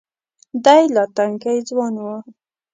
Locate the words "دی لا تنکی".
0.65-1.57